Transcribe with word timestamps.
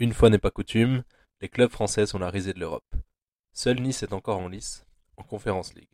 Une 0.00 0.12
fois 0.12 0.30
n'est 0.30 0.38
pas 0.38 0.52
coutume, 0.52 1.02
les 1.40 1.48
clubs 1.48 1.72
français 1.72 2.06
sont 2.06 2.20
la 2.20 2.30
risée 2.30 2.52
de 2.52 2.60
l'Europe. 2.60 2.94
Seul 3.52 3.80
Nice 3.80 4.04
est 4.04 4.12
encore 4.12 4.38
en 4.38 4.46
lice, 4.46 4.86
en 5.16 5.24
Conference 5.24 5.74
League. 5.74 5.88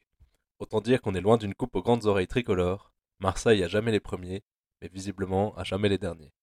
Autant 0.59 0.83
dire 0.83 1.01
qu'on 1.01 1.15
est 1.15 1.23
loin 1.23 1.39
d'une 1.39 1.55
coupe 1.55 1.75
aux 1.75 1.83
grandes 1.83 2.05
oreilles 2.05 2.27
tricolores, 2.27 2.93
Marseille 3.19 3.65
a 3.65 3.69
jamais 3.69 3.93
les 3.93 4.01
premiers, 4.01 4.45
mais 4.83 4.89
visiblement 4.89 5.57
a 5.57 5.65
jamais 5.65 5.89
les 5.89 5.97
derniers. 5.97 6.35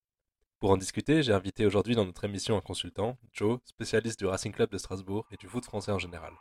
Pour 0.60 0.72
en 0.72 0.78
discuter, 0.78 1.22
j'ai 1.22 1.34
invité 1.34 1.68
aujourd'hui 1.68 1.94
dans 1.94 2.06
notre 2.06 2.24
émission 2.24 2.58
un 2.58 2.62
consultant, 2.62 3.20
Joe, 3.32 3.60
spécialiste 3.66 4.18
du 4.18 4.26
Racing 4.26 4.54
Club 4.54 4.72
de 4.72 4.80
Strasbourg 4.80 5.28
et 5.30 5.38
du 5.38 5.48
foot 5.48 5.64
français 5.64 5.92
en 5.92 6.00
général. 6.00 6.34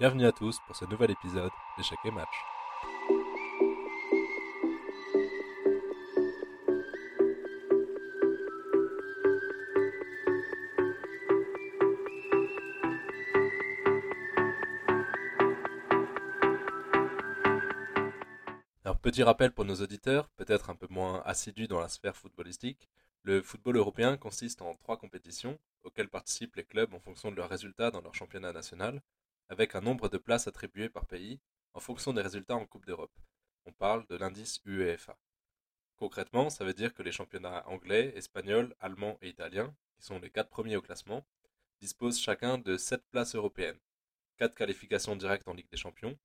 Bienvenue 0.00 0.24
à 0.24 0.32
tous 0.32 0.58
pour 0.66 0.74
ce 0.74 0.86
nouvel 0.86 1.10
épisode 1.10 1.52
d'Échec 1.76 1.98
et 2.06 2.10
Match. 2.10 3.25
Petit 19.06 19.22
rappel 19.22 19.52
pour 19.52 19.64
nos 19.64 19.76
auditeurs, 19.76 20.28
peut-être 20.30 20.68
un 20.68 20.74
peu 20.74 20.88
moins 20.90 21.22
assidus 21.24 21.68
dans 21.68 21.78
la 21.78 21.88
sphère 21.88 22.16
footballistique, 22.16 22.88
le 23.22 23.40
football 23.40 23.76
européen 23.76 24.16
consiste 24.16 24.62
en 24.62 24.74
trois 24.74 24.96
compétitions 24.96 25.60
auxquelles 25.84 26.08
participent 26.08 26.56
les 26.56 26.64
clubs 26.64 26.92
en 26.92 26.98
fonction 26.98 27.30
de 27.30 27.36
leurs 27.36 27.48
résultats 27.48 27.92
dans 27.92 28.00
leur 28.00 28.16
championnat 28.16 28.52
national, 28.52 29.00
avec 29.48 29.76
un 29.76 29.80
nombre 29.80 30.08
de 30.08 30.18
places 30.18 30.48
attribuées 30.48 30.88
par 30.88 31.06
pays 31.06 31.38
en 31.72 31.78
fonction 31.78 32.14
des 32.14 32.20
résultats 32.20 32.56
en 32.56 32.66
Coupe 32.66 32.84
d'Europe. 32.84 33.16
On 33.64 33.70
parle 33.70 34.04
de 34.08 34.16
l'indice 34.16 34.60
UEFA. 34.66 35.16
Concrètement, 35.94 36.50
ça 36.50 36.64
veut 36.64 36.74
dire 36.74 36.92
que 36.92 37.04
les 37.04 37.12
championnats 37.12 37.62
anglais, 37.68 38.12
espagnols, 38.16 38.74
allemands 38.80 39.18
et 39.22 39.28
italiens, 39.28 39.72
qui 39.94 40.02
sont 40.04 40.18
les 40.18 40.30
quatre 40.30 40.50
premiers 40.50 40.78
au 40.78 40.82
classement, 40.82 41.24
disposent 41.80 42.18
chacun 42.18 42.58
de 42.58 42.76
sept 42.76 43.04
places 43.12 43.36
européennes, 43.36 43.78
quatre 44.36 44.56
qualifications 44.56 45.14
directes 45.14 45.46
en 45.46 45.54
Ligue 45.54 45.70
des 45.70 45.76
Champions, 45.76 46.18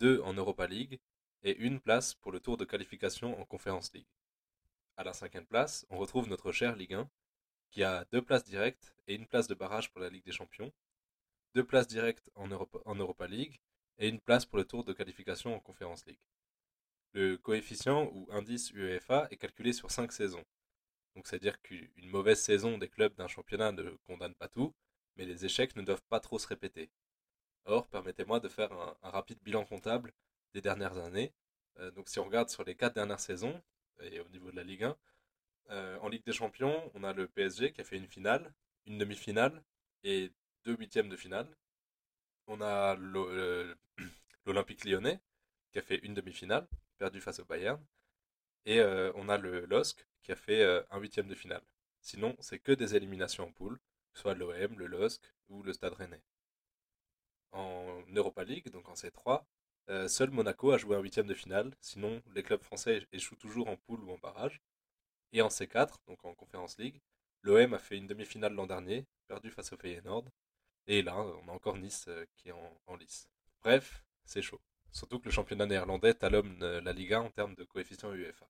deux 0.00 0.20
en 0.22 0.34
Europa 0.34 0.66
League 0.66 0.98
et 1.42 1.56
une 1.56 1.80
place 1.80 2.14
pour 2.14 2.32
le 2.32 2.40
tour 2.40 2.56
de 2.56 2.64
qualification 2.64 3.40
en 3.40 3.44
Conference 3.44 3.92
League. 3.92 4.06
À 4.96 5.04
la 5.04 5.12
cinquième 5.12 5.46
place, 5.46 5.86
on 5.90 5.98
retrouve 5.98 6.28
notre 6.28 6.52
cher 6.52 6.74
Ligue 6.76 6.94
1, 6.94 7.08
qui 7.70 7.84
a 7.84 8.04
deux 8.12 8.22
places 8.22 8.44
directes 8.44 8.94
et 9.06 9.14
une 9.14 9.26
place 9.26 9.46
de 9.46 9.54
barrage 9.54 9.90
pour 9.90 10.00
la 10.00 10.08
Ligue 10.08 10.24
des 10.24 10.32
Champions, 10.32 10.72
deux 11.54 11.64
places 11.64 11.86
directes 11.86 12.30
en 12.34 12.48
Europa, 12.48 12.78
en 12.84 13.26
League 13.26 13.60
et 13.98 14.08
une 14.08 14.20
place 14.20 14.44
pour 14.44 14.58
le 14.58 14.64
tour 14.64 14.84
de 14.84 14.92
qualification 14.92 15.54
en 15.54 15.60
Conference 15.60 16.04
League. 16.06 16.20
Le 17.12 17.36
coefficient 17.36 18.10
ou 18.12 18.28
indice 18.30 18.70
UEFA 18.72 19.28
est 19.30 19.36
calculé 19.36 19.72
sur 19.72 19.90
cinq 19.90 20.12
saisons. 20.12 20.44
Donc 21.14 21.26
c'est-à-dire 21.26 21.60
qu'une 21.62 22.10
mauvaise 22.10 22.40
saison 22.40 22.78
des 22.78 22.88
clubs 22.88 23.14
d'un 23.14 23.28
championnat 23.28 23.72
ne 23.72 23.90
condamne 24.06 24.34
pas 24.34 24.48
tout, 24.48 24.74
mais 25.16 25.24
les 25.24 25.44
échecs 25.44 25.74
ne 25.76 25.82
doivent 25.82 26.04
pas 26.08 26.20
trop 26.20 26.38
se 26.38 26.46
répéter. 26.46 26.90
Or, 27.64 27.88
permettez-moi 27.88 28.40
de 28.40 28.48
faire 28.48 28.72
un 28.72 29.10
rapide 29.10 29.38
bilan 29.42 29.64
comptable 29.64 30.12
des 30.54 30.60
dernières 30.60 30.98
années. 30.98 31.32
Euh, 31.78 31.90
donc 31.90 32.08
si 32.08 32.18
on 32.18 32.24
regarde 32.24 32.48
sur 32.50 32.64
les 32.64 32.74
quatre 32.74 32.94
dernières 32.94 33.20
saisons, 33.20 33.60
et 34.00 34.20
au 34.20 34.28
niveau 34.28 34.50
de 34.50 34.56
la 34.56 34.64
Ligue 34.64 34.84
1, 34.84 34.96
euh, 35.70 35.98
en 36.00 36.08
Ligue 36.08 36.24
des 36.24 36.32
Champions, 36.32 36.90
on 36.94 37.04
a 37.04 37.12
le 37.12 37.28
PSG 37.28 37.72
qui 37.72 37.80
a 37.80 37.84
fait 37.84 37.96
une 37.96 38.08
finale, 38.08 38.52
une 38.86 38.98
demi-finale 38.98 39.62
et 40.04 40.32
deux 40.64 40.76
huitièmes 40.76 41.08
de 41.08 41.16
finale. 41.16 41.48
On 42.46 42.60
a 42.60 42.96
euh, 42.96 43.74
l'Olympique 44.46 44.84
lyonnais 44.84 45.20
qui 45.72 45.78
a 45.78 45.82
fait 45.82 45.98
une 45.98 46.14
demi-finale, 46.14 46.66
perdu 46.98 47.20
face 47.20 47.40
au 47.40 47.44
Bayern. 47.44 47.84
Et 48.64 48.82
on 48.82 49.30
a 49.30 49.38
le 49.38 49.64
LOSC 49.64 50.06
qui 50.22 50.30
a 50.30 50.36
fait 50.36 50.62
un 50.90 50.98
huitième 50.98 51.26
de 51.26 51.34
finale. 51.34 51.62
Sinon, 52.02 52.36
c'est 52.40 52.58
que 52.58 52.72
des 52.72 52.96
éliminations 52.96 53.44
en 53.44 53.52
poule, 53.52 53.78
soit 54.12 54.34
l'OM, 54.34 54.78
le 54.78 54.86
LOSC 54.86 55.22
ou 55.48 55.62
le 55.62 55.72
Stade 55.72 55.94
Rennais. 55.94 56.22
En 57.52 58.02
Europa 58.14 58.44
League, 58.44 58.70
donc 58.70 58.88
en 58.88 58.94
C3, 58.94 59.30
euh, 59.36 59.40
seul 60.08 60.30
Monaco 60.30 60.72
a 60.72 60.78
joué 60.78 60.96
un 60.96 61.00
huitième 61.00 61.26
de 61.26 61.34
finale, 61.34 61.74
sinon 61.80 62.22
les 62.34 62.42
clubs 62.42 62.62
français 62.62 63.06
échouent 63.12 63.36
toujours 63.36 63.68
en 63.68 63.76
poule 63.76 64.04
ou 64.04 64.12
en 64.12 64.18
barrage. 64.18 64.60
Et 65.32 65.42
en 65.42 65.48
C4, 65.48 65.96
donc 66.06 66.24
en 66.24 66.34
Conference 66.34 66.78
League, 66.78 67.00
l'OM 67.42 67.74
a 67.74 67.78
fait 67.78 67.96
une 67.96 68.06
demi-finale 68.06 68.54
l'an 68.54 68.66
dernier, 68.66 69.06
perdu 69.26 69.50
face 69.50 69.72
au 69.72 69.76
Feyenoord. 69.76 70.24
Et 70.86 71.02
là, 71.02 71.16
on 71.18 71.48
a 71.48 71.52
encore 71.52 71.76
Nice 71.76 72.06
euh, 72.08 72.24
qui 72.34 72.48
est 72.48 72.54
en, 72.86 72.96
lice. 72.96 73.28
Bref, 73.62 74.02
c'est 74.24 74.40
chaud. 74.40 74.60
Surtout 74.90 75.18
que 75.18 75.26
le 75.26 75.30
championnat 75.30 75.66
néerlandais 75.66 76.14
talonne 76.14 76.62
euh, 76.62 76.80
la 76.80 76.94
Liga 76.94 77.20
en 77.20 77.28
termes 77.28 77.54
de 77.54 77.64
coefficient 77.64 78.12
UEFA. 78.14 78.48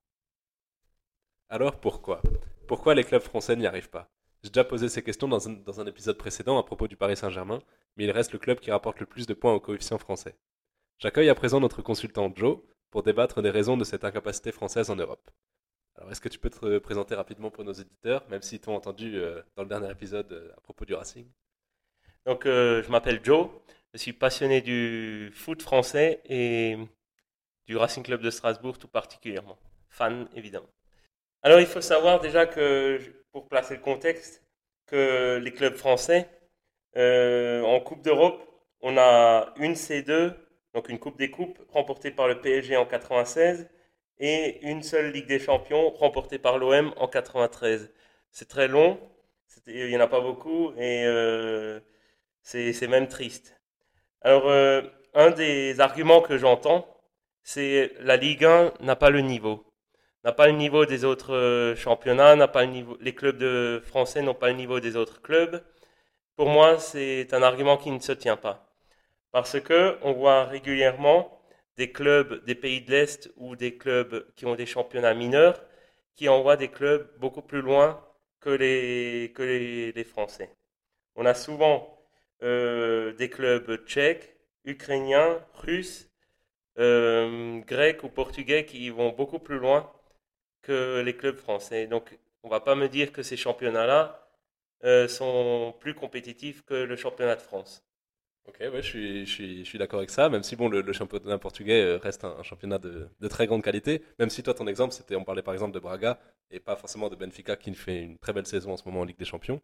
Alors 1.48 1.80
pourquoi? 1.80 2.22
Pourquoi 2.68 2.94
les 2.94 3.02
clubs 3.02 3.22
français 3.22 3.56
n'y 3.56 3.66
arrivent 3.66 3.90
pas? 3.90 4.08
J'ai 4.44 4.50
déjà 4.50 4.62
posé 4.62 4.88
ces 4.88 5.02
questions 5.02 5.26
dans 5.26 5.48
un, 5.48 5.54
dans 5.54 5.80
un 5.80 5.86
épisode 5.86 6.16
précédent 6.16 6.58
à 6.58 6.62
propos 6.62 6.86
du 6.86 6.96
Paris 6.96 7.16
Saint-Germain, 7.16 7.60
mais 7.96 8.04
il 8.04 8.10
reste 8.12 8.32
le 8.32 8.38
club 8.38 8.60
qui 8.60 8.70
rapporte 8.70 9.00
le 9.00 9.06
plus 9.06 9.26
de 9.26 9.34
points 9.34 9.52
au 9.52 9.58
coefficient 9.58 9.98
français. 9.98 10.36
J'accueille 11.00 11.28
à 11.28 11.34
présent 11.36 11.60
notre 11.60 11.80
consultant 11.80 12.32
Joe 12.34 12.58
pour 12.90 13.04
débattre 13.04 13.40
des 13.40 13.50
raisons 13.50 13.76
de 13.76 13.84
cette 13.84 14.02
incapacité 14.02 14.50
française 14.50 14.90
en 14.90 14.96
Europe. 14.96 15.30
Alors, 15.94 16.10
est-ce 16.10 16.20
que 16.20 16.28
tu 16.28 16.40
peux 16.40 16.50
te 16.50 16.78
présenter 16.78 17.14
rapidement 17.14 17.52
pour 17.52 17.62
nos 17.62 17.72
éditeurs, 17.72 18.24
même 18.30 18.42
s'ils 18.42 18.58
t'ont 18.58 18.74
entendu 18.74 19.16
euh, 19.16 19.40
dans 19.54 19.62
le 19.62 19.68
dernier 19.68 19.92
épisode 19.92 20.32
euh, 20.32 20.50
à 20.56 20.60
propos 20.60 20.84
du 20.84 20.94
Racing? 20.94 21.24
Donc, 22.26 22.46
euh, 22.46 22.82
je 22.82 22.90
m'appelle 22.90 23.20
Joe, 23.22 23.48
je 23.94 23.98
suis 23.98 24.12
passionné 24.12 24.60
du 24.60 25.30
foot 25.34 25.62
français 25.62 26.20
et 26.24 26.76
du 27.68 27.76
Racing 27.76 28.02
Club 28.02 28.20
de 28.20 28.30
Strasbourg 28.30 28.76
tout 28.76 28.88
particulièrement. 28.88 29.56
Fan, 29.90 30.28
évidemment. 30.34 30.70
Alors, 31.42 31.60
il 31.60 31.66
faut 31.66 31.80
savoir 31.80 32.18
déjà 32.18 32.46
que, 32.46 32.98
pour 33.30 33.46
placer 33.46 33.76
le 33.76 33.82
contexte, 33.82 34.42
que 34.86 35.38
les 35.38 35.52
clubs 35.52 35.76
français, 35.76 36.28
en 36.96 37.78
Coupe 37.84 38.02
d'Europe, 38.02 38.42
on 38.80 38.98
a 38.98 39.54
une 39.58 39.74
C2 39.74 40.34
donc 40.78 40.90
une 40.90 41.00
Coupe 41.00 41.18
des 41.18 41.28
Coupes 41.28 41.58
remportée 41.72 42.12
par 42.12 42.28
le 42.28 42.40
PSG 42.40 42.76
en 42.76 42.86
96 42.86 43.68
et 44.20 44.60
une 44.62 44.84
seule 44.84 45.10
Ligue 45.10 45.26
des 45.26 45.40
Champions 45.40 45.90
remportée 45.90 46.38
par 46.38 46.56
l'OM 46.56 46.94
en 46.98 47.08
93. 47.08 47.92
C'est 48.30 48.46
très 48.46 48.68
long, 48.68 49.00
il 49.66 49.88
n'y 49.88 49.96
en 49.96 50.00
a 50.00 50.06
pas 50.06 50.20
beaucoup 50.20 50.70
et 50.76 51.04
euh, 51.04 51.80
c'est 52.42 52.86
même 52.86 53.08
triste. 53.08 53.60
Alors, 54.20 54.48
euh, 54.48 54.82
un 55.14 55.30
des 55.32 55.80
arguments 55.80 56.20
que 56.20 56.38
j'entends, 56.38 56.86
c'est 57.42 57.92
la 57.98 58.16
Ligue 58.16 58.44
1 58.44 58.74
n'a 58.78 58.94
pas 58.94 59.10
le 59.10 59.20
niveau. 59.20 59.64
N'a 60.22 60.30
pas 60.32 60.46
le 60.46 60.52
niveau 60.52 60.86
des 60.86 61.04
autres 61.04 61.34
euh, 61.34 61.74
championnats, 61.74 62.36
n'a 62.36 62.46
pas 62.46 62.64
le 62.64 62.70
niveau, 62.70 62.96
les 63.00 63.16
clubs 63.16 63.38
de 63.38 63.82
français 63.84 64.22
n'ont 64.22 64.34
pas 64.34 64.50
le 64.50 64.54
niveau 64.54 64.78
des 64.78 64.94
autres 64.94 65.22
clubs. 65.22 65.60
Pour 66.36 66.48
moi, 66.50 66.78
c'est 66.78 67.34
un 67.34 67.42
argument 67.42 67.78
qui 67.78 67.90
ne 67.90 67.98
se 67.98 68.12
tient 68.12 68.36
pas. 68.36 68.67
Parce 69.32 69.60
que 69.60 69.98
on 70.02 70.12
voit 70.12 70.44
régulièrement 70.44 71.40
des 71.76 71.92
clubs 71.92 72.44
des 72.44 72.54
pays 72.54 72.80
de 72.80 72.90
l'Est 72.90 73.30
ou 73.36 73.56
des 73.56 73.76
clubs 73.76 74.26
qui 74.34 74.46
ont 74.46 74.56
des 74.56 74.66
championnats 74.66 75.14
mineurs 75.14 75.62
qui 76.16 76.28
envoient 76.28 76.56
des 76.56 76.68
clubs 76.68 77.08
beaucoup 77.20 77.42
plus 77.42 77.62
loin 77.62 78.04
que 78.40 78.50
les, 78.50 80.04
Français. 80.04 80.50
On 81.16 81.26
a 81.26 81.34
souvent 81.34 81.98
euh, 82.42 83.12
des 83.14 83.30
clubs 83.30 83.84
tchèques, 83.86 84.36
ukrainiens, 84.64 85.44
russes, 85.54 86.10
euh, 86.78 87.58
grecs 87.60 88.02
ou 88.04 88.08
portugais 88.08 88.64
qui 88.64 88.90
vont 88.90 89.10
beaucoup 89.10 89.38
plus 89.38 89.58
loin 89.58 89.92
que 90.62 91.00
les 91.00 91.16
clubs 91.16 91.36
français. 91.36 91.86
Donc 91.86 92.18
on 92.42 92.48
ne 92.48 92.52
va 92.52 92.60
pas 92.60 92.74
me 92.74 92.88
dire 92.88 93.12
que 93.12 93.22
ces 93.22 93.36
championnats-là 93.36 94.28
euh, 94.84 95.08
sont 95.08 95.74
plus 95.80 95.94
compétitifs 95.94 96.62
que 96.64 96.74
le 96.74 96.96
championnat 96.96 97.36
de 97.36 97.42
France. 97.42 97.87
Ok, 98.48 98.60
ouais, 98.60 98.82
je 98.82 99.24
suis, 99.26 99.78
d'accord 99.78 99.98
avec 99.98 100.08
ça, 100.08 100.30
même 100.30 100.42
si 100.42 100.56
bon, 100.56 100.70
le, 100.70 100.92
championnat 100.94 101.36
portugais 101.36 101.82
euh, 101.82 101.98
reste 101.98 102.24
un, 102.24 102.42
championnat 102.42 102.78
de, 102.78 103.06
de, 103.20 103.28
très 103.28 103.46
grande 103.46 103.62
qualité, 103.62 104.02
même 104.18 104.30
si 104.30 104.42
toi, 104.42 104.54
ton 104.54 104.66
exemple, 104.66 104.94
c'était, 104.94 105.16
on 105.16 105.24
parlait 105.24 105.42
par 105.42 105.52
exemple 105.52 105.74
de 105.74 105.78
Braga, 105.78 106.18
et 106.50 106.58
pas 106.58 106.74
forcément 106.74 107.10
de 107.10 107.16
Benfica 107.16 107.56
qui 107.56 107.74
fait 107.74 108.00
une 108.00 108.16
très 108.18 108.32
belle 108.32 108.46
saison 108.46 108.72
en 108.72 108.76
ce 108.78 108.84
moment 108.86 109.00
en 109.00 109.04
Ligue 109.04 109.18
des 109.18 109.26
Champions. 109.26 109.60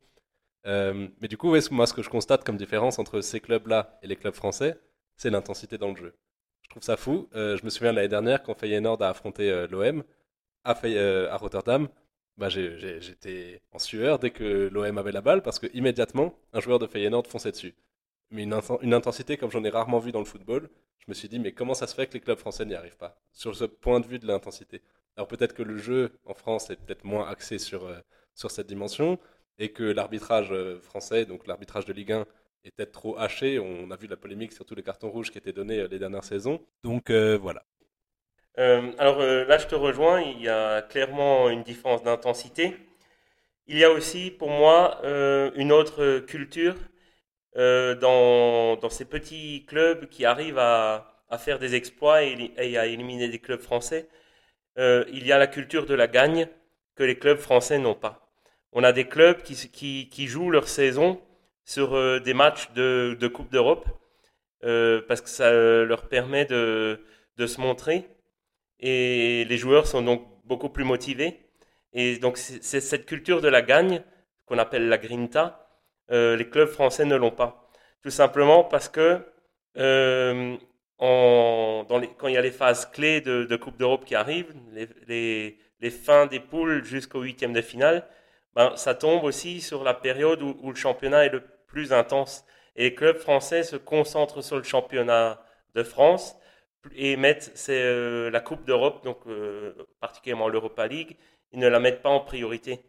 Euh, 0.66 1.08
mais 1.20 1.28
du 1.28 1.38
coup, 1.38 1.56
moi, 1.70 1.86
ce 1.86 1.94
que 1.94 2.02
je 2.02 2.10
constate 2.10 2.44
comme 2.44 2.58
différence 2.58 2.98
entre 2.98 3.22
ces 3.22 3.40
clubs-là 3.40 3.98
et 4.02 4.06
les 4.06 4.16
clubs 4.16 4.34
français, 4.34 4.78
c'est 5.16 5.30
l'intensité 5.30 5.78
dans 5.78 5.90
le 5.90 5.96
jeu. 5.96 6.14
Je 6.62 6.68
trouve 6.68 6.82
ça 6.82 6.96
fou. 6.98 7.28
Euh, 7.34 7.56
je 7.56 7.64
me 7.64 7.70
souviens 7.70 7.92
l'année 7.92 8.08
dernière, 8.08 8.42
quand 8.42 8.54
Feyenoord 8.54 9.02
a 9.02 9.08
affronté 9.08 9.66
l'OM 9.70 10.04
à, 10.64 10.72
à 10.72 11.36
Rotterdam, 11.38 11.88
bah, 12.36 12.48
j'étais 12.50 13.62
en 13.72 13.78
sueur 13.78 14.18
dès 14.18 14.30
que 14.30 14.68
l'OM 14.70 14.98
avait 14.98 15.12
la 15.12 15.22
balle, 15.22 15.42
parce 15.42 15.58
que 15.58 15.68
immédiatement, 15.72 16.34
un 16.52 16.60
joueur 16.60 16.78
de 16.78 16.86
Feyenoord 16.86 17.26
fonçait 17.26 17.52
dessus 17.52 17.74
mais 18.34 18.42
une, 18.42 18.94
intensité 18.94 19.36
comme 19.36 19.50
j'en 19.50 19.64
ai 19.64 19.70
rarement 19.70 19.98
vu 19.98 20.12
dans 20.12 20.18
le 20.18 20.24
football. 20.24 20.68
Je 20.98 21.04
me 21.08 21.14
suis 21.14 21.28
dit, 21.28 21.38
mais 21.38 21.52
comment 21.52 21.74
ça 21.74 21.86
se 21.86 21.94
fait 21.94 22.06
que 22.06 22.14
les 22.14 22.20
clubs 22.20 22.38
français 22.38 22.64
n'y 22.64 22.74
arrivent 22.74 22.96
pas 22.96 23.16
Sur 23.32 23.54
ce 23.54 23.64
point 23.64 24.00
de 24.00 24.06
vue 24.06 24.18
de 24.18 24.26
l'intensité? 24.26 24.82
Alors 25.16 25.28
peut-être 25.28 25.54
que 25.54 25.62
le 25.62 25.78
jeu 25.78 26.18
en 26.24 26.34
France 26.34 26.70
est 26.70 26.76
peut-être 26.76 27.04
moins 27.04 27.28
axé 27.28 27.58
sur, 27.58 27.86
euh, 27.86 27.98
sur 28.34 28.50
cette 28.50 28.66
dimension, 28.66 29.18
et 29.58 29.70
que 29.70 29.84
l'arbitrage 29.84 30.50
euh, 30.50 30.80
français, 30.80 31.26
donc 31.26 31.46
l'arbitrage 31.46 31.84
de 31.84 31.92
Ligue 31.92 32.12
1, 32.12 32.26
est 32.64 32.70
peut-être 32.72 32.92
trop 32.92 33.16
haché. 33.18 33.60
On 33.60 33.90
a 33.90 33.96
vu 33.96 34.08
la 34.08 34.16
polémique 34.16 34.52
sur 34.52 34.64
tous 34.64 34.74
les 34.74 34.82
cartons 34.82 35.10
rouges 35.10 35.30
qui 35.30 35.38
étaient 35.38 35.52
donnés 35.52 35.80
euh, 35.80 35.88
les 35.88 36.00
dernières 36.00 36.24
saisons. 36.24 36.60
Donc 36.82 37.10
voilà. 37.10 37.62
alors 38.56 39.18
là, 39.20 39.58
je 39.58 39.66
te 39.66 39.74
rejoins, 39.76 40.20
il 40.20 40.40
y 40.40 40.48
a 40.48 40.82
clairement 40.82 41.50
une 41.50 41.62
différence 41.62 42.02
d'intensité. 42.02 42.76
il 43.68 43.78
y 43.78 43.84
a 43.84 43.90
aussi 43.90 44.30
pour 44.30 44.50
moi 44.50 45.00
une 45.54 45.70
autre 45.70 46.20
culture 46.20 46.74
dans, 47.56 48.76
dans, 48.76 48.90
ces 48.90 49.04
petits 49.04 49.64
clubs 49.66 50.08
qui 50.08 50.24
arrivent 50.24 50.58
à, 50.58 51.10
faire 51.38 51.58
des 51.58 51.74
exploits 51.74 52.22
et, 52.22 52.76
à 52.76 52.86
éliminer 52.86 53.28
des 53.28 53.38
clubs 53.40 53.60
français. 53.60 54.08
il 54.76 55.26
y 55.26 55.32
a 55.32 55.38
la 55.38 55.46
culture 55.46 55.86
de 55.86 55.94
la 55.94 56.06
gagne 56.06 56.48
que 56.96 57.04
les 57.04 57.18
clubs 57.18 57.38
français 57.38 57.78
n'ont 57.78 57.94
pas. 57.94 58.28
On 58.72 58.84
a 58.84 58.92
des 58.92 59.06
clubs 59.06 59.42
qui, 59.42 60.26
jouent 60.26 60.50
leur 60.50 60.68
saison 60.68 61.20
sur 61.64 62.20
des 62.20 62.34
matchs 62.34 62.70
de, 62.72 63.28
Coupe 63.28 63.50
d'Europe 63.50 63.86
euh, 64.64 65.02
parce 65.06 65.20
que 65.20 65.28
ça 65.28 65.48
euh, 65.48 65.84
leur 65.84 66.08
permet 66.08 66.46
de, 66.46 67.00
de 67.36 67.46
se 67.46 67.60
montrer 67.60 68.08
et 68.80 69.44
les 69.44 69.58
joueurs 69.58 69.86
sont 69.86 70.00
donc 70.00 70.26
beaucoup 70.44 70.70
plus 70.70 70.84
motivés. 70.84 71.40
Et 71.92 72.16
donc 72.18 72.38
c'est 72.38 72.80
cette 72.80 73.06
culture 73.06 73.40
de 73.40 73.48
la 73.48 73.62
gagne 73.62 74.02
qu'on 74.46 74.58
appelle 74.58 74.88
la 74.88 74.98
grinta. 74.98 75.63
Euh, 76.10 76.36
les 76.36 76.48
clubs 76.48 76.68
français 76.68 77.04
ne 77.04 77.16
l'ont 77.16 77.30
pas. 77.30 77.68
Tout 78.02 78.10
simplement 78.10 78.64
parce 78.64 78.88
que 78.88 79.20
euh, 79.78 80.56
quand 80.98 82.28
il 82.28 82.34
y 82.34 82.36
a 82.36 82.42
les 82.42 82.50
phases 82.50 82.86
clés 82.86 83.20
de, 83.20 83.56
Coupe 83.56 83.76
d'Europe 83.76 84.04
qui 84.04 84.14
arrivent, 84.14 84.54
les, 85.08 85.58
fins 85.90 86.26
des 86.26 86.40
poules 86.40 86.84
jusqu'au 86.84 87.22
huitième 87.22 87.52
de 87.52 87.62
finale, 87.62 88.06
ben, 88.54 88.76
ça 88.76 88.94
tombe 88.94 89.24
aussi 89.24 89.60
sur 89.60 89.84
la 89.84 89.94
période 89.94 90.42
où, 90.42 90.70
le 90.70 90.76
championnat 90.76 91.26
est 91.26 91.30
le 91.30 91.42
plus 91.66 91.92
intense. 91.92 92.44
Et 92.76 92.84
les 92.84 92.94
clubs 92.94 93.18
français 93.18 93.62
se 93.62 93.76
concentrent 93.76 94.42
sur 94.42 94.56
le 94.56 94.62
championnat 94.62 95.42
de 95.74 95.82
France 95.82 96.36
et 96.94 97.16
mettent 97.16 97.52
euh, 97.70 98.30
la 98.30 98.40
Coupe 98.40 98.64
d'Europe, 98.64 99.04
donc 99.04 99.20
particulièrement 100.00 100.48
l'Europa 100.48 100.86
League, 100.86 101.16
ils 101.52 101.58
ne 101.58 101.68
la 101.68 101.80
mettent 101.80 102.02
pas 102.02 102.10
en 102.10 102.20
priorité. 102.20 102.80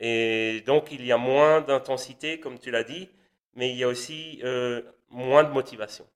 Et 0.00 0.62
donc 0.66 0.92
il 0.92 1.04
y 1.04 1.12
a 1.12 1.18
moins 1.18 1.60
d'intensité, 1.60 2.40
comme 2.40 2.58
tu 2.58 2.70
l'as 2.70 2.84
dit, 2.84 3.08
mais 3.54 3.70
il 3.70 3.76
y 3.76 3.84
a 3.84 3.88
aussi 3.88 4.40
euh, 4.44 4.82
moins 5.10 5.44
de 5.44 5.50
motivation. 5.50 6.06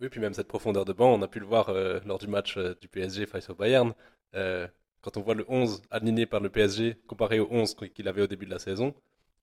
Oui, 0.00 0.08
puis 0.08 0.20
même 0.20 0.32
cette 0.32 0.48
profondeur 0.48 0.84
de 0.84 0.92
banc, 0.92 1.12
on 1.12 1.22
a 1.22 1.28
pu 1.28 1.40
le 1.40 1.46
voir 1.46 1.72
lors 2.06 2.18
du 2.18 2.26
match 2.26 2.56
du 2.56 2.88
PSG 2.88 3.26
face 3.26 3.50
au 3.50 3.54
Bayern. 3.54 3.92
quand 4.32 5.16
on 5.16 5.20
voit 5.20 5.34
le 5.34 5.44
11 5.48 5.82
aligné 5.90 6.24
par 6.24 6.40
le 6.40 6.48
PSG 6.48 6.96
comparé 7.06 7.38
au 7.38 7.48
11 7.50 7.74
qu'il 7.94 8.08
avait 8.08 8.22
au 8.22 8.26
début 8.26 8.46
de 8.46 8.50
la 8.50 8.58
saison, 8.58 8.94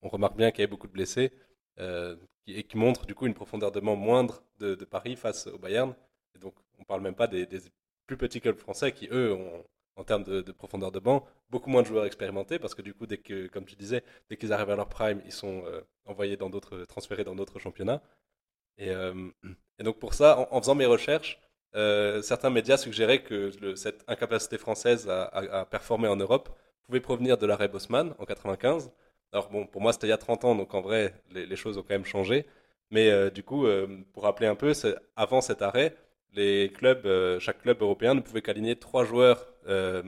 on 0.02 0.10
remarque 0.10 0.36
bien 0.36 0.50
qu'il 0.50 0.62
y 0.62 0.64
avait 0.64 0.72
beaucoup 0.72 0.88
de 0.88 0.94
blessés 0.94 1.32
et 2.48 2.64
qui 2.64 2.78
montre 2.78 3.06
du 3.06 3.14
coup 3.14 3.28
une 3.28 3.34
profondeur 3.34 3.72
de 3.72 3.80
banc 3.80 3.96
moindre 3.96 4.42
de, 4.60 4.76
Paris 4.86 5.16
face 5.16 5.48
au 5.48 5.60
Bayern. 5.60 5.94
Et 6.36 6.40
donc 6.40 6.56
on 6.80 6.84
parle 6.84 7.02
même 7.02 7.16
pas 7.16 7.28
des, 7.28 7.48
plus 8.06 8.18
petits 8.18 8.42
clubs 8.42 8.58
français 8.58 8.92
qui 8.94 9.08
eux 9.12 9.34
ont 9.34 9.66
en 9.98 10.04
termes 10.04 10.24
de, 10.24 10.52
profondeur 10.52 10.92
de 10.92 11.00
banc 11.00 11.26
beaucoup 11.50 11.70
moins 11.70 11.82
de 11.82 11.88
joueurs 11.88 12.06
expérimentés 12.06 12.60
parce 12.60 12.76
que 12.76 12.82
du 12.82 12.94
coup 12.94 13.06
dès 13.08 13.18
que 13.18 13.48
comme 13.48 13.66
tu 13.66 13.76
disais 13.76 14.04
dès 14.30 14.38
qu'ils 14.38 14.54
arrivent 14.54 14.70
à 14.70 14.76
leur 14.76 14.88
prime 14.88 15.22
ils 15.26 15.32
sont 15.34 15.64
euh, 15.66 15.82
envoyés 16.06 16.38
dans 16.38 16.50
d'autres 16.50 16.86
transférés 16.86 17.24
dans 17.24 17.36
d'autres 17.36 17.60
championnats. 17.60 18.02
Et, 18.78 18.92
euh, 18.92 19.14
donc 19.80 20.00
pour 20.00 20.14
ça 20.14 20.48
en, 20.52 20.62
faisant 20.62 20.76
mes 20.76 20.86
recherches 20.86 21.40
euh, 21.76 22.22
certains 22.22 22.52
médias 22.52 22.78
suggéraient 22.78 23.24
que 23.24 23.52
cette 23.76 24.04
incapacité 24.08 24.58
française 24.58 25.10
à, 25.10 25.66
performer 25.70 26.08
en 26.08 26.16
Europe 26.16 26.50
pouvait 26.84 27.02
provenir 27.02 27.38
de 27.38 27.46
l'arrêt 27.46 27.68
Bosman 27.68 28.14
en 28.20 28.26
95 28.26 28.92
alors 29.34 29.50
bon, 29.50 29.66
pour 29.66 29.82
moi 29.82 29.94
c'était 29.94 30.08
il 30.08 30.12
y 30.12 30.14
a 30.14 30.18
30 30.18 30.46
ans, 30.46 30.56
donc 30.56 30.74
en 30.74 30.82
vrai 30.82 31.14
les, 31.32 31.56
choses 31.58 31.78
ont 31.78 31.82
quand 31.82 31.94
même 31.96 32.06
changé. 32.06 32.46
Mais 32.92 33.30
du 33.32 33.44
coup, 33.44 33.68
pour 34.14 34.24
rappeler 34.24 34.48
un 34.48 34.56
peu, 34.56 34.72
avant 35.18 35.42
cet 35.42 35.62
arrêt, 35.62 35.94
les 36.34 36.72
clubs, 36.74 37.06
euh, 37.06 37.40
chaque 37.40 37.62
club 37.62 37.82
européen 37.82 38.14
ne 38.14 38.22
pouvait 38.22 38.42
qu'aligner 38.42 38.76
trois 38.76 39.06
joueurs 39.06 39.54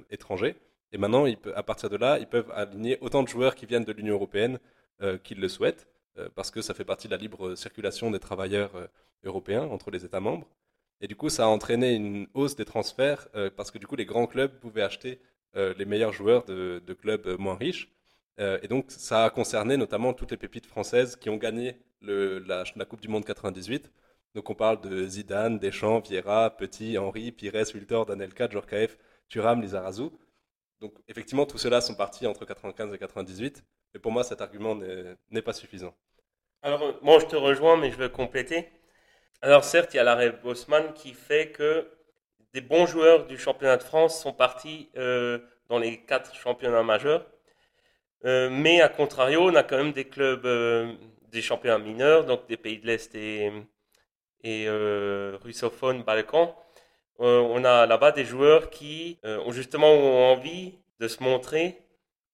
étrangers. 0.10 0.56
Et 0.94 0.98
maintenant, 0.98 1.26
à 1.54 1.64
partir 1.64 1.90
de 1.90 1.98
là, 1.98 2.18
ils 2.18 2.28
peuvent 2.28 2.50
aligner 2.56 2.98
autant 3.02 3.24
de 3.24 3.28
joueurs 3.28 3.56
qui 3.56 3.66
viennent 3.66 3.84
de 3.84 3.92
l'Union 3.92 4.14
européenne 4.14 4.58
qu'ils 5.26 5.42
le 5.42 5.50
souhaitent, 5.50 5.86
parce 6.34 6.50
que 6.50 6.62
ça 6.62 6.74
fait 6.74 6.86
partie 6.86 7.10
de 7.10 7.12
la 7.12 7.18
libre 7.18 7.56
circulation 7.56 8.10
des 8.10 8.20
travailleurs 8.20 8.72
européens 9.26 9.64
entre 9.64 9.92
les 9.92 10.06
États 10.06 10.22
membres. 10.22 10.48
Et 11.02 11.08
du 11.10 11.18
coup, 11.18 11.28
ça 11.28 11.44
a 11.44 11.48
entraîné 11.48 11.94
une 11.94 12.28
hausse 12.34 12.56
des 12.56 12.64
transferts, 12.64 13.28
parce 13.58 13.70
que 13.70 13.78
du 13.80 13.86
coup, 13.86 13.98
les 13.98 14.06
grands 14.06 14.28
clubs 14.28 14.58
pouvaient 14.62 14.82
acheter 14.82 15.20
les 15.56 15.86
meilleurs 15.86 16.14
joueurs 16.14 16.46
de 16.46 16.94
clubs 16.94 17.28
moins 17.38 17.56
riches. 17.56 17.90
Euh, 18.40 18.58
et 18.62 18.68
donc, 18.68 18.86
ça 18.90 19.26
a 19.26 19.30
concerné 19.30 19.78
notamment 19.78 20.14
toutes 20.14 20.32
les 20.32 20.38
pépites 20.38 20.66
françaises 20.66 21.16
qui 21.16 21.30
ont 21.30 21.38
gagné 21.38 21.78
le, 22.02 22.40
la, 22.40 22.64
Coupe 22.86 23.02
du 23.02 23.10
Monde 23.10 23.26
98. 23.26 23.92
Donc, 24.36 24.50
on 24.50 24.56
parle 24.56 24.82
de 24.82 25.08
Zidane, 25.08 25.60
Deschamps, 25.60 26.02
Vieira, 26.02 26.56
Petit, 26.56 26.98
Henri, 26.98 27.32
Pires, 27.32 27.74
Wiltor, 27.74 28.06
Danelka, 28.06 28.48
Djorkaeff, 28.50 28.98
Thuram, 29.28 29.62
Lizarazu. 29.62 30.10
Donc, 30.82 30.94
effectivement, 31.08 31.46
tous 31.46 31.58
ceux-là 31.58 31.82
sont 31.82 31.96
partis 31.96 32.28
entre 32.28 32.46
95 32.46 32.94
et 32.94 32.98
98. 32.98 33.64
Mais 33.94 34.00
pour 34.00 34.12
moi, 34.12 34.24
cet 34.24 34.42
argument 34.42 34.76
n'est 34.76 35.42
pas 35.42 35.54
suffisant. 35.54 35.96
Alors, 36.62 37.00
moi, 37.02 37.20
je 37.20 37.26
te 37.26 37.36
rejoins, 37.36 37.78
mais 37.78 37.92
je 37.92 37.98
veux 37.98 38.10
compléter. 38.10 38.70
Alors, 39.42 39.64
certes, 39.64 39.94
il 39.94 39.98
y 39.98 40.00
a 40.00 40.04
l'arrêt 40.04 40.32
Bosman 40.32 40.94
qui 40.94 41.14
fait 41.14 41.52
que 41.52 41.88
des 42.54 42.62
bons 42.62 42.86
joueurs 42.86 43.28
du 43.28 43.38
championnat 43.38 43.78
de 43.78 43.84
France 43.84 44.22
sont 44.22 44.34
partis 44.34 44.90
euh, 44.98 45.40
dans 45.70 45.80
les 45.80 45.98
quatre 45.98 46.36
championnats 46.36 46.84
majeurs. 46.84 47.26
Euh, 48.26 48.50
mais 48.50 48.82
à 48.82 48.90
contrario, 48.90 49.42
on 49.44 49.56
a 49.56 49.64
quand 49.64 49.78
même 49.78 49.94
des 49.94 50.06
clubs, 50.06 50.46
euh, 50.46 50.94
des 51.32 51.42
championnats 51.42 51.78
mineurs, 51.80 52.26
donc 52.26 52.48
des 52.48 52.58
pays 52.58 52.80
de 52.80 52.88
l'Est 52.88 53.16
et, 53.16 53.52
et 54.44 54.66
euh, 54.68 55.38
russophones, 55.42 56.04
Balkans. 56.04 56.54
on 57.20 57.64
a 57.64 57.86
là-bas 57.86 58.12
des 58.12 58.26
joueurs 58.26 58.70
qui 58.70 59.20
ont 59.24 59.52
justement 59.52 60.32
envie 60.32 60.80
de 61.00 61.08
se 61.08 61.22
montrer 61.24 61.82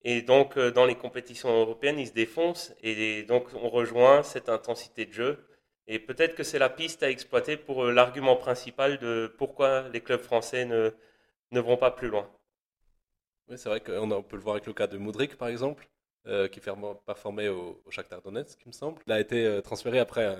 et 0.03 0.21
donc 0.21 0.59
dans 0.59 0.85
les 0.85 0.95
compétitions 0.95 1.49
européennes, 1.49 1.99
ils 1.99 2.07
se 2.07 2.13
défoncent 2.13 2.73
et 2.83 3.23
donc 3.23 3.47
on 3.55 3.69
rejoint 3.69 4.21
cette 4.23 4.49
intensité 4.49 5.05
de 5.05 5.13
jeu. 5.13 5.45
Et 5.87 5.99
peut-être 5.99 6.35
que 6.35 6.43
c'est 6.43 6.59
la 6.59 6.69
piste 6.69 7.03
à 7.03 7.09
exploiter 7.09 7.57
pour 7.57 7.85
l'argument 7.85 8.35
principal 8.35 8.97
de 8.99 9.33
pourquoi 9.37 9.87
les 9.89 10.01
clubs 10.01 10.21
français 10.21 10.65
ne, 10.65 11.59
vont 11.59 11.77
pas 11.77 11.91
plus 11.91 12.09
loin. 12.09 12.29
Oui, 13.49 13.57
c'est 13.57 13.69
vrai 13.69 13.81
qu'on 13.81 14.23
peut 14.23 14.35
le 14.35 14.41
voir 14.41 14.55
avec 14.55 14.65
le 14.65 14.73
cas 14.73 14.87
de 14.87 14.97
Moudric, 14.97 15.37
par 15.37 15.47
exemple, 15.47 15.87
euh, 16.27 16.47
qui 16.47 16.59
n'est 16.59 16.75
pas 17.05 17.13
formé 17.13 17.49
au, 17.49 17.81
au 17.85 17.91
Shakhtar 17.91 18.21
Donetsk, 18.21 18.59
il 18.65 18.69
me 18.69 18.73
semble. 18.73 19.01
Il 19.05 19.13
a 19.13 19.19
été 19.19 19.45
euh, 19.45 19.61
transféré 19.61 19.99
après 19.99 20.35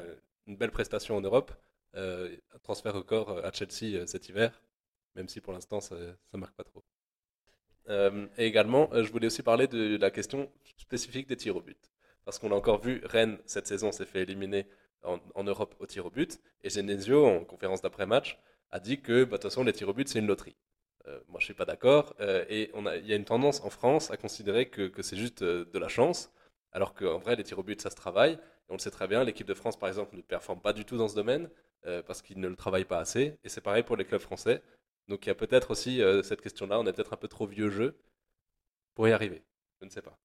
une 0.48 0.58
belle 0.58 0.72
prestation 0.72 1.16
en 1.18 1.22
Europe, 1.22 1.52
euh, 1.96 2.36
un 2.54 2.60
transfert 2.60 2.94
record 2.94 3.40
à 3.46 3.52
Chelsea 3.52 4.06
cet 4.06 4.30
hiver, 4.30 4.62
même 5.16 5.28
si 5.28 5.42
pour 5.42 5.54
l'instant 5.54 5.82
ça 5.82 5.96
ne 5.96 6.40
marque 6.40 6.56
pas 6.56 6.64
trop. 6.64 6.84
et 8.38 8.46
également, 8.46 8.90
je 8.94 9.12
voulais 9.12 9.28
aussi 9.28 9.44
parler 9.44 9.68
de 9.68 9.98
la 9.98 10.12
question 10.12 10.52
spécifique 10.78 11.28
des 11.28 11.38
tirs 11.38 11.56
au 11.56 11.62
but. 11.62 11.92
Parce 12.26 12.40
qu'on 12.40 12.52
a 12.52 12.56
encore 12.56 12.82
vu, 12.82 13.02
Rennes, 13.06 13.38
cette 13.46 13.68
saison, 13.68 13.92
s'est 13.92 14.06
fait 14.06 14.24
éliminer 14.24 14.68
en, 15.04 15.44
Europe 15.44 15.76
au 15.80 15.86
tir 15.86 16.06
au 16.06 16.10
but. 16.10 16.40
Et 16.64 16.70
Genesio, 16.70 17.26
en 17.26 17.46
conférence 17.46 17.82
d'après-match, 17.82 18.40
a 18.72 18.80
dit 18.80 19.00
que 19.00 19.24
bah, 19.24 19.38
de 19.38 19.42
toute 19.42 19.44
façon, 19.44 19.64
les 19.64 19.74
tirs 19.74 19.90
au 19.90 19.94
but, 19.94 20.08
c'est 20.10 20.20
une 20.20 20.28
loterie. 20.28 20.56
Euh, 21.08 21.20
moi, 21.28 21.40
je 21.40 21.46
suis 21.46 21.54
pas 21.54 21.66
d'accord. 21.66 22.16
Euh, 22.20 22.44
et 22.50 22.72
il 22.74 23.06
y 23.06 23.14
a 23.14 23.16
une 23.16 23.26
tendance 23.26 23.62
en 23.62 23.70
France 23.70 24.10
à 24.10 24.18
considérer 24.18 24.70
que, 24.70 24.88
que 24.88 25.04
c'est 25.04 25.18
juste 25.18 25.44
euh, 25.44 25.66
de 25.72 25.80
la 25.80 25.88
chance, 25.88 26.32
alors 26.72 26.96
qu'en 26.96 27.20
vrai, 27.20 27.36
les 27.36 27.44
tirs 27.44 27.60
au 27.60 27.64
but, 27.64 27.80
ça 27.80 27.92
se 27.92 27.96
travaille. 27.96 28.40
On 28.70 28.74
le 28.74 28.80
sait 28.80 28.92
très 28.92 29.08
bien, 29.08 29.24
l'équipe 29.24 29.48
de 29.48 29.54
France, 29.54 29.78
par 29.78 29.90
exemple, 29.90 30.16
ne 30.16 30.22
performe 30.22 30.60
pas 30.60 30.74
du 30.74 30.86
tout 30.86 30.98
dans 30.98 31.08
ce 31.08 31.16
domaine 31.16 31.50
parce 32.08 32.24
qu'ils 32.24 32.40
ne 32.40 32.48
le 32.48 32.56
travaillent 32.56 32.84
pas 32.84 32.98
assez. 32.98 33.38
Et 33.44 33.50
c'est 33.50 33.62
pareil 33.62 33.84
pour 33.84 33.96
les 33.96 34.06
clubs 34.06 34.22
français. 34.22 34.64
Donc 35.08 35.26
il 35.26 35.30
y 35.30 35.32
a 35.32 35.36
peut-être 35.36 35.70
aussi 35.70 36.02
cette 36.24 36.42
question-là. 36.42 36.80
On 36.80 36.86
est 36.88 36.94
peut-être 36.94 37.14
un 37.14 37.18
peu 37.18 37.28
trop 37.28 37.46
vieux 37.46 37.70
jeu 37.70 37.96
pour 38.96 39.08
y 39.08 39.12
arriver. 39.12 39.44
Je 39.80 39.86
ne 39.86 39.92
sais 39.92 40.02
pas. 40.02 40.18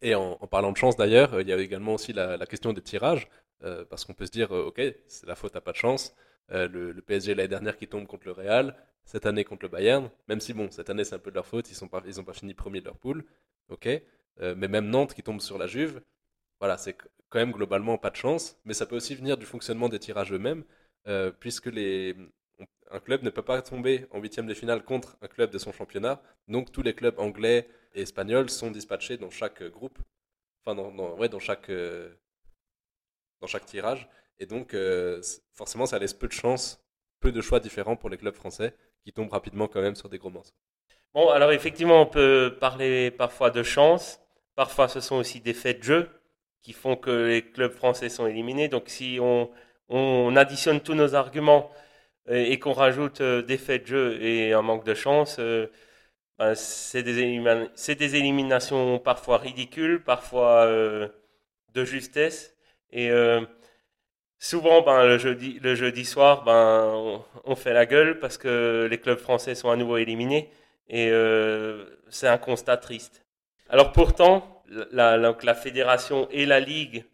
Et 0.00 0.14
en, 0.14 0.36
parlant 0.46 0.70
de 0.70 0.76
chance 0.76 0.96
d'ailleurs, 0.96 1.40
il 1.40 1.48
y 1.48 1.52
a 1.52 1.58
également 1.58 1.94
aussi 1.94 2.12
la, 2.12 2.38
question 2.46 2.72
des 2.72 2.82
tirages, 2.82 3.28
parce 3.90 4.04
qu'on 4.04 4.14
peut 4.14 4.26
se 4.26 4.30
dire, 4.30 4.52
ok, 4.52 4.80
c'est 5.08 5.26
la 5.26 5.34
faute 5.34 5.56
à 5.56 5.60
pas 5.60 5.72
de 5.72 5.76
chance. 5.76 6.14
Le, 6.50 6.92
PSG 7.00 7.34
l'année 7.34 7.48
dernière 7.48 7.76
qui 7.76 7.88
tombe 7.88 8.06
contre 8.06 8.26
le 8.26 8.32
Real, 8.32 8.76
cette 9.08 9.24
année 9.24 9.44
contre 9.44 9.62
le 9.64 9.68
Bayern, 9.68 10.10
même 10.28 10.40
si 10.40 10.52
bon, 10.52 10.70
cette 10.70 10.90
année 10.90 11.02
c'est 11.02 11.14
un 11.14 11.18
peu 11.18 11.30
de 11.30 11.36
leur 11.36 11.46
faute, 11.46 11.70
ils 11.70 11.82
n'ont 11.82 11.88
pas, 11.88 12.02
pas 12.02 12.32
fini 12.34 12.52
premier 12.52 12.80
de 12.80 12.84
leur 12.84 12.96
poule, 12.98 13.24
ok, 13.70 13.88
euh, 14.40 14.54
mais 14.54 14.68
même 14.68 14.88
Nantes 14.90 15.14
qui 15.14 15.22
tombe 15.22 15.40
sur 15.40 15.56
la 15.56 15.66
Juve, 15.66 16.02
voilà, 16.60 16.78
c'est 16.78 16.96
quand 17.28 17.38
même 17.38 17.52
globalement 17.52 17.98
pas 17.98 18.10
de 18.10 18.16
chance, 18.16 18.58
mais 18.64 18.74
ça 18.74 18.86
peut 18.86 18.96
aussi 18.96 19.14
venir 19.14 19.36
du 19.36 19.46
fonctionnement 19.46 19.88
des 19.88 19.98
tirages 19.98 20.32
eux-mêmes, 20.32 20.64
euh, 21.06 21.30
puisque 21.30 21.66
les, 21.66 22.16
un 22.90 23.00
club 23.00 23.22
ne 23.22 23.30
peut 23.30 23.42
pas 23.42 23.60
tomber 23.62 24.06
en 24.10 24.20
huitième 24.20 24.46
de 24.46 24.54
finale 24.54 24.84
contre 24.84 25.16
un 25.22 25.28
club 25.28 25.50
de 25.50 25.58
son 25.58 25.72
championnat, 25.72 26.22
donc 26.48 26.72
tous 26.72 26.82
les 26.82 26.94
clubs 26.94 27.18
anglais 27.18 27.68
et 27.94 28.02
espagnols 28.02 28.50
sont 28.50 28.70
dispatchés 28.70 29.18
dans 29.18 29.30
chaque 29.30 29.62
groupe, 29.62 29.98
enfin 30.64 30.74
dans, 30.74 31.16
euh, 31.70 32.10
chaque 33.46 33.66
tirage, 33.66 34.08
et 34.38 34.46
donc 34.46 34.74
forcément 35.52 35.86
ça 35.86 35.98
laisse 35.98 36.14
peu 36.14 36.28
de 36.28 36.32
chance, 36.32 36.82
peu 37.20 37.32
de 37.32 37.40
choix 37.40 37.60
différents 37.60 37.96
pour 37.96 38.10
les 38.10 38.16
clubs 38.16 38.34
français 38.34 38.74
qui 39.04 39.12
tombe 39.12 39.30
rapidement 39.30 39.68
quand 39.68 39.80
même 39.80 39.94
sur 39.94 40.08
des 40.08 40.18
gros 40.18 40.30
morceaux. 40.30 40.54
Bon, 41.14 41.30
alors 41.30 41.52
effectivement, 41.52 42.02
on 42.02 42.06
peut 42.06 42.56
parler 42.60 43.10
parfois 43.10 43.50
de 43.50 43.62
chance. 43.62 44.20
Parfois, 44.54 44.88
ce 44.88 45.00
sont 45.00 45.16
aussi 45.16 45.40
des 45.40 45.54
faits 45.54 45.78
de 45.78 45.84
jeu 45.84 46.10
qui 46.62 46.72
font 46.72 46.96
que 46.96 47.10
les 47.10 47.42
clubs 47.42 47.72
français 47.72 48.08
sont 48.08 48.26
éliminés. 48.26 48.68
Donc, 48.68 48.84
si 48.88 49.18
on, 49.20 49.50
on 49.88 50.36
additionne 50.36 50.80
tous 50.80 50.94
nos 50.94 51.14
arguments 51.14 51.70
et 52.28 52.58
qu'on 52.58 52.72
rajoute 52.72 53.20
euh, 53.20 53.42
des 53.42 53.56
faits 53.58 53.82
de 53.82 53.86
jeu 53.88 54.22
et 54.22 54.52
un 54.52 54.62
manque 54.62 54.84
de 54.84 54.94
chance, 54.94 55.36
euh, 55.38 55.66
ben, 56.38 56.54
c'est 56.54 57.02
des, 57.02 57.14
des, 57.14 58.16
éliminations 58.16 58.98
parfois 58.98 59.38
ridicules, 59.38 60.02
parfois 60.02 60.66
de 60.68 61.84
justesse. 61.84 62.54
Et 62.92 63.10
souvent, 64.38 64.82
ben, 64.82 65.04
le, 65.04 65.18
jeudi, 65.18 65.58
le 65.60 65.74
jeudi 65.74 66.04
soir, 66.04 66.44
ben, 66.44 67.22
on, 67.44 67.56
fait 67.56 67.72
la 67.72 67.86
gueule 67.86 68.20
parce 68.20 68.38
que 68.38 68.86
les 68.90 68.98
clubs 68.98 69.18
français 69.18 69.54
sont 69.56 69.70
à 69.70 69.76
nouveau 69.76 69.96
éliminés. 69.96 70.50
Et 70.88 71.10
c'est 72.08 72.28
un 72.28 72.38
constat 72.38 72.76
triste. 72.76 73.24
Alors 73.68 73.92
pourtant, 73.92 74.57
la, 74.92 75.16
la, 75.16 75.54
fédération 75.54 76.28
et 76.30 76.46
la 76.46 76.60
ligue 76.60 77.04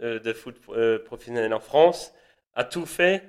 de 0.00 0.32
foot 0.32 0.56
professionnel 1.04 1.52
en 1.52 1.60
France 1.60 2.14
a 2.54 2.64
tout 2.64 2.86
fait 2.86 3.22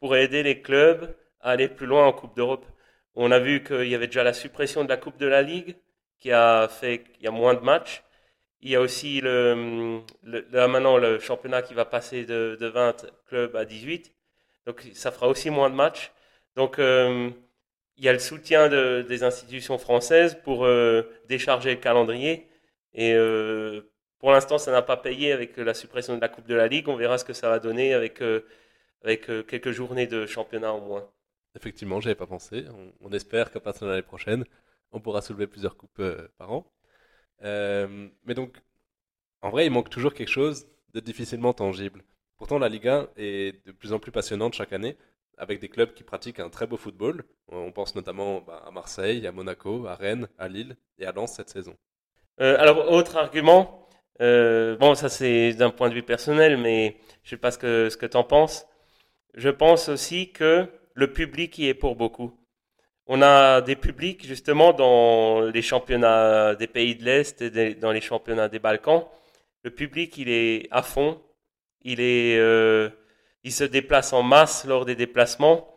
pour 0.00 0.16
aider 0.16 0.42
les 0.42 0.60
clubs 0.60 1.14
à 1.40 1.50
aller 1.50 1.68
plus 1.68 1.86
loin 1.86 2.06
en 2.06 2.12
Coupe 2.12 2.36
d'Europe. 2.36 2.66
On 3.14 3.30
a 3.30 3.38
vu 3.38 3.62
qu'il 3.62 3.88
y 3.88 3.94
avait 3.94 4.06
déjà 4.06 4.22
la 4.22 4.32
suppression 4.32 4.84
de 4.84 4.88
la 4.88 4.96
Coupe 4.96 5.16
de 5.16 5.26
la 5.26 5.42
Ligue, 5.42 5.76
qui 6.18 6.32
a 6.32 6.68
fait 6.68 7.02
qu'il 7.02 7.24
y 7.24 7.26
a 7.26 7.30
moins 7.30 7.54
de 7.54 7.60
matchs. 7.60 8.02
Il 8.60 8.70
y 8.70 8.76
a 8.76 8.80
aussi 8.80 9.20
le, 9.20 10.00
là 10.24 10.66
maintenant 10.68 10.96
le 10.96 11.18
championnat 11.18 11.62
qui 11.62 11.74
va 11.74 11.84
passer 11.84 12.24
de, 12.24 12.56
de, 12.60 12.66
20 12.66 13.06
clubs 13.26 13.54
à 13.54 13.64
18. 13.64 14.12
Donc 14.66 14.82
ça 14.94 15.10
fera 15.12 15.28
aussi 15.28 15.50
moins 15.50 15.70
de 15.70 15.74
matchs. 15.74 16.12
Donc 16.56 16.78
euh, 16.78 17.30
il 17.96 18.04
y 18.04 18.08
a 18.08 18.12
le 18.12 18.18
soutien 18.18 18.68
de, 18.68 19.04
des 19.08 19.22
institutions 19.22 19.78
françaises 19.78 20.36
pour 20.42 20.64
euh, 20.64 21.02
décharger 21.28 21.70
le 21.70 21.80
calendrier. 21.80 22.48
Et 22.96 23.14
euh, 23.14 23.82
pour 24.18 24.32
l'instant, 24.32 24.58
ça 24.58 24.72
n'a 24.72 24.82
pas 24.82 24.96
payé 24.96 25.32
avec 25.32 25.56
la 25.56 25.74
suppression 25.74 26.16
de 26.16 26.20
la 26.20 26.28
Coupe 26.28 26.48
de 26.48 26.54
la 26.54 26.66
Ligue. 26.66 26.88
On 26.88 26.96
verra 26.96 27.18
ce 27.18 27.24
que 27.24 27.32
ça 27.32 27.48
va 27.48 27.60
donner 27.60 27.94
avec 27.94 28.20
avec 29.06 29.30
euh, 29.30 29.42
quelques 29.42 29.70
journées 29.70 30.06
de 30.06 30.26
championnat 30.26 30.72
au 30.72 30.80
moins. 30.80 31.08
Effectivement, 31.54 32.00
j'avais 32.00 32.16
pas 32.16 32.26
pensé. 32.26 32.66
On, 33.00 33.12
espère 33.12 33.50
qu'à 33.50 33.60
partir 33.60 33.86
de 33.86 33.92
l'année 33.92 34.02
prochaine, 34.02 34.44
on 34.92 35.00
pourra 35.00 35.22
soulever 35.22 35.46
plusieurs 35.46 35.76
coupes 35.76 36.00
euh, 36.00 36.28
par 36.36 36.52
an. 36.52 36.72
Euh, 37.42 38.08
mais 38.24 38.34
donc, 38.34 38.60
en 39.42 39.50
vrai, 39.50 39.64
il 39.66 39.70
manque 39.70 39.90
toujours 39.90 40.12
quelque 40.12 40.28
chose 40.28 40.66
de 40.92 41.00
difficilement 41.00 41.54
tangible. 41.54 42.02
Pourtant, 42.36 42.58
la 42.58 42.68
Ligue 42.68 42.88
1 42.88 43.08
est 43.16 43.64
de 43.64 43.72
plus 43.72 43.92
en 43.92 43.98
plus 43.98 44.12
passionnante 44.12 44.54
chaque 44.54 44.72
année, 44.72 44.96
avec 45.38 45.60
des 45.60 45.68
clubs 45.68 45.94
qui 45.94 46.02
pratiquent 46.02 46.40
un 46.40 46.50
très 46.50 46.66
beau 46.66 46.76
football. 46.76 47.24
On 47.48 47.72
pense 47.72 47.94
notamment 47.94 48.40
bah, 48.40 48.62
à 48.66 48.70
Marseille, 48.70 49.26
à 49.26 49.32
Monaco, 49.32 49.86
à 49.86 49.94
Rennes, 49.94 50.28
à 50.36 50.48
Lille 50.48 50.76
et 50.98 51.06
à 51.06 51.12
Lens 51.12 51.34
cette 51.34 51.50
saison. 51.50 51.76
Alors, 52.38 52.90
autre 52.92 53.16
argument, 53.16 53.88
bon, 54.20 54.94
ça 54.94 55.08
c'est 55.08 55.54
d'un 55.54 55.70
point 55.70 55.88
de 55.88 55.94
vue 55.94 56.02
personnel, 56.02 56.56
mais 56.56 56.96
je 57.22 57.30
sais 57.30 57.36
pas 57.36 57.50
ce 57.50 57.58
que, 57.58 57.88
ce 57.90 57.96
que 57.96 58.06
tu 58.06 58.16
en 58.16 58.24
penses 58.24 58.66
je 59.36 59.50
pense 59.50 59.88
aussi 59.88 60.32
que 60.32 60.66
le 60.94 61.12
public 61.12 61.58
y 61.58 61.68
est 61.68 61.74
pour 61.74 61.94
beaucoup. 61.94 62.32
On 63.06 63.22
a 63.22 63.60
des 63.60 63.76
publics 63.76 64.26
justement 64.26 64.72
dans 64.72 65.42
les 65.42 65.62
championnats 65.62 66.56
des 66.56 66.66
pays 66.66 66.96
de 66.96 67.04
l'Est 67.04 67.42
et 67.42 67.74
dans 67.74 67.92
les 67.92 68.00
championnats 68.00 68.48
des 68.48 68.58
Balkans. 68.58 69.04
Le 69.62 69.70
public, 69.70 70.16
il 70.16 70.28
est 70.28 70.66
à 70.70 70.82
fond. 70.82 71.20
Il 71.82 72.00
est, 72.00 72.36
euh, 72.38 72.88
il 73.44 73.52
se 73.52 73.62
déplace 73.62 74.12
en 74.12 74.22
masse 74.22 74.64
lors 74.64 74.84
des 74.84 74.96
déplacements. 74.96 75.68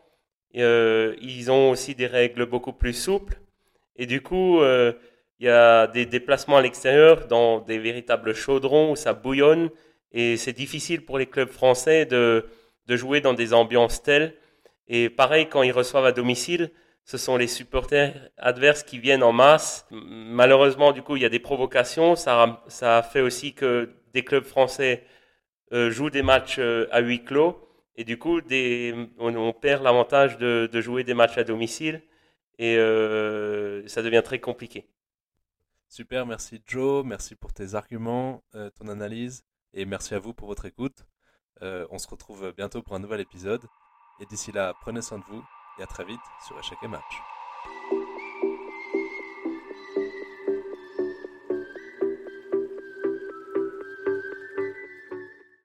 Euh, 0.56 1.16
ils 1.22 1.52
ont 1.52 1.70
aussi 1.70 1.94
des 1.94 2.08
règles 2.08 2.46
beaucoup 2.48 2.74
plus 2.74 2.94
souples. 2.94 3.40
Et 3.96 4.08
du 4.08 4.22
coup, 4.22 4.62
euh, 4.62 4.94
il 5.40 5.46
y 5.46 5.50
a 5.50 5.88
des 5.88 6.06
déplacements 6.06 6.58
à 6.58 6.62
l'extérieur 6.62 7.28
dans 7.28 7.60
des 7.62 7.80
véritables 7.80 8.34
chaudrons 8.34 8.92
où 8.92 8.96
ça 8.96 9.14
bouillonne. 9.14 9.70
Et 10.12 10.38
c'est 10.38 10.54
difficile 10.54 11.06
pour 11.06 11.18
les 11.18 11.28
clubs 11.28 11.50
français 11.50 12.06
de, 12.06 12.46
jouer 12.90 13.22
dans 13.22 13.34
des 13.34 13.54
ambiances 13.54 14.04
telles. 14.04 14.36
Et 14.88 15.10
pareil, 15.10 15.48
quand 15.48 15.64
ils 15.64 15.72
reçoivent 15.72 16.06
à 16.06 16.12
domicile, 16.12 16.72
ce 17.06 17.18
sont 17.18 17.38
les 17.38 17.48
supporters 17.48 18.32
adverses 18.38 18.84
qui 18.84 19.00
viennent 19.00 19.24
en 19.24 19.32
masse. 19.32 19.88
Malheureusement, 19.92 20.92
du 20.92 21.04
coup, 21.04 21.16
il 21.16 21.22
y 21.22 21.26
a 21.26 21.30
des 21.30 21.40
provocations. 21.40 22.16
Ça, 22.16 23.08
fait 23.12 23.22
aussi 23.22 23.54
que 23.54 23.92
des 24.14 24.24
clubs 24.24 24.44
français 24.44 25.04
euh, 25.72 25.90
jouent 25.92 26.10
des 26.10 26.24
matchs 26.24 26.58
euh, 26.60 26.88
à 26.92 27.00
huis 27.00 27.24
clos. 27.24 27.66
Et 27.96 28.04
du 28.04 28.18
coup, 28.18 28.42
on, 29.20 29.54
perd 29.54 29.84
l'avantage 29.84 30.38
de, 30.38 30.70
de, 30.72 30.82
jouer 30.82 31.04
des 31.04 31.14
matchs 31.14 31.38
à 31.38 31.44
domicile. 31.44 32.02
Et 32.58 32.78
euh, 32.78 33.88
ça 33.88 34.02
devient 34.02 34.22
très 34.24 34.40
compliqué. 34.40 34.86
Super, 35.90 36.26
merci 36.26 36.62
Joe. 36.66 37.04
Merci 37.04 37.36
pour 37.36 37.52
tes 37.52 37.76
arguments, 37.76 38.44
ton 38.54 38.88
analyse. 38.88 39.44
Et 39.74 39.86
merci 39.86 40.16
à 40.16 40.20
vous 40.20 40.34
pour 40.34 40.48
votre 40.48 40.66
écoute. 40.66 41.06
Euh, 41.62 41.86
on 41.92 42.00
se 42.00 42.08
retrouve 42.08 42.54
bientôt 42.56 42.82
pour 42.82 42.96
un 42.96 43.00
nouvel 43.00 43.20
épisode. 43.20 43.66
Et 44.20 44.26
d'ici 44.26 44.52
là, 44.52 44.74
prenez 44.82 45.02
soin 45.02 45.20
de 45.20 45.26
vous 45.26 45.44
et 45.80 45.84
à 45.84 45.88
très 45.88 46.06
vite 46.06 46.20
sur 46.46 46.58
Échec 46.60 46.78
et 46.84 46.88
Match. 46.88 47.99